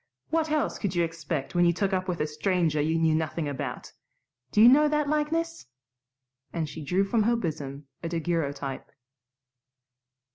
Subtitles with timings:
[0.31, 3.47] What else could you expect when you took up with a stranger you knew nothing
[3.47, 3.91] about?
[4.51, 5.67] Do you know that likeness?"
[6.51, 8.89] and she drew from her bosom a daguerreotype.